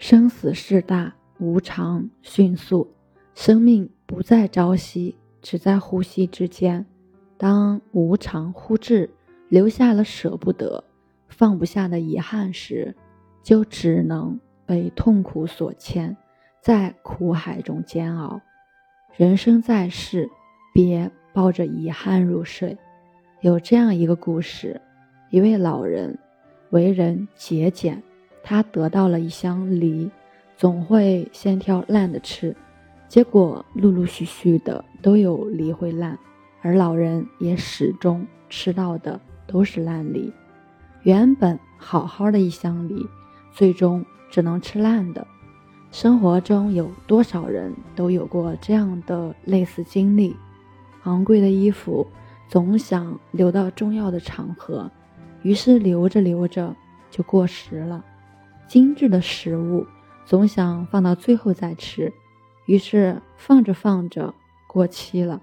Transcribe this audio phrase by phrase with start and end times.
[0.00, 2.90] 生死事大，无常迅速，
[3.34, 6.86] 生命不在朝夕，只在呼吸之间。
[7.36, 9.10] 当无常忽至，
[9.50, 10.82] 留下了舍不得、
[11.28, 12.96] 放不下的遗憾时，
[13.42, 16.16] 就只能被痛苦所牵，
[16.62, 18.40] 在苦海中煎熬。
[19.18, 20.30] 人生在世，
[20.72, 22.78] 别抱着遗憾入睡。
[23.42, 24.80] 有这样一个故事：
[25.28, 26.18] 一位老人
[26.70, 28.02] 为人节俭。
[28.42, 30.10] 他得到了一箱梨，
[30.56, 32.56] 总会先挑烂的吃，
[33.08, 36.18] 结果陆陆续续的都有梨会烂，
[36.62, 40.32] 而老人也始终吃到的都是烂梨。
[41.02, 43.06] 原本好好的一箱梨，
[43.52, 45.26] 最终只能吃烂的。
[45.90, 50.36] 生活中有多少人都有过这样的类似经历？
[51.04, 52.06] 昂贵的衣服
[52.48, 54.90] 总想留到重要的场合，
[55.42, 56.76] 于是留着留着
[57.10, 58.04] 就过时了。
[58.70, 59.84] 精致的食物
[60.24, 62.12] 总想放到最后再吃，
[62.66, 64.32] 于是放着放着
[64.68, 65.42] 过期了。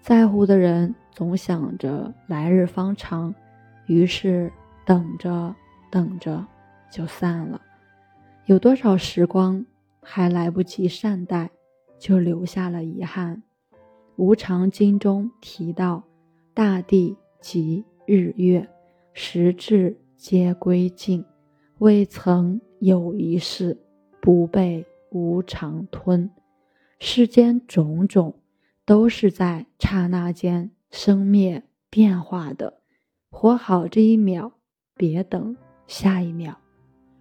[0.00, 3.34] 在乎的人总想着来日方长，
[3.84, 4.50] 于是
[4.86, 5.54] 等着
[5.90, 6.46] 等着
[6.90, 7.60] 就散了。
[8.46, 9.66] 有多少时光
[10.00, 11.50] 还来不及善待，
[11.98, 13.42] 就留下了遗憾。
[14.16, 16.04] 《无常经》中提到
[16.54, 18.66] ：“大地及日月，
[19.12, 21.22] 时至皆归尽。”
[21.82, 23.76] 未曾有一事
[24.20, 26.30] 不被无常吞，
[27.00, 28.36] 世间种种
[28.86, 32.74] 都是在刹那间生灭变化的。
[33.32, 34.52] 活好这一秒，
[34.94, 35.56] 别等
[35.88, 36.56] 下一秒。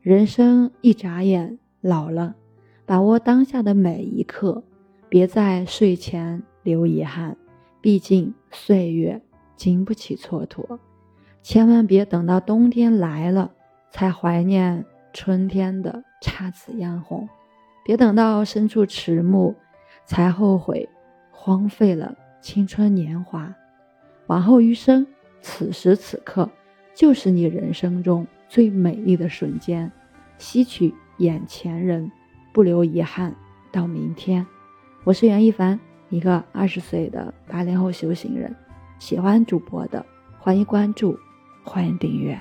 [0.00, 2.34] 人生一眨眼，老了，
[2.86, 4.64] 把握当下的每一刻，
[5.10, 7.36] 别在睡前留遗憾。
[7.82, 9.20] 毕竟岁月
[9.54, 10.78] 经不起蹉跎，
[11.42, 13.52] 千万别等到冬天来了。
[13.96, 17.26] 才怀念春天的姹紫嫣红，
[17.82, 19.54] 别等到身处迟暮，
[20.04, 20.86] 才后悔
[21.30, 23.54] 荒废了青春年华。
[24.26, 25.06] 往后余生，
[25.40, 26.50] 此时此刻
[26.94, 29.90] 就是你人生中最美丽的瞬间。
[30.36, 32.12] 吸取眼前人，
[32.52, 33.34] 不留遗憾
[33.72, 34.46] 到明天。
[35.04, 35.80] 我是袁一凡，
[36.10, 38.54] 一个二十岁的八零后修行人。
[38.98, 40.04] 喜欢主播的，
[40.38, 41.18] 欢迎关注，
[41.64, 42.38] 欢迎订阅。